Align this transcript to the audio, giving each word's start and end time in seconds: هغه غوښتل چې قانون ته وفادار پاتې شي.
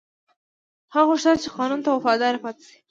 هغه 0.93 1.05
غوښتل 1.09 1.35
چې 1.43 1.49
قانون 1.57 1.79
ته 1.85 1.89
وفادار 1.91 2.35
پاتې 2.43 2.63
شي. 2.69 2.77